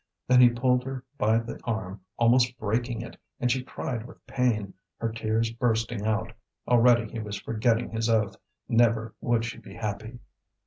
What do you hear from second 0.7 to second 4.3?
her by the arm, almost breaking it; and she cried with